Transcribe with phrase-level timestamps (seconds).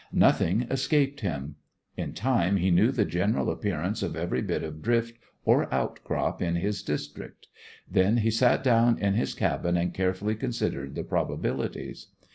[0.11, 1.57] Nothing escaped him.
[1.95, 6.55] In time he knew the general appearance of every bit of drift or outcrop in
[6.55, 7.45] his district.
[7.87, 12.07] Then he sat down in his cabin and carefully considered the probabilities.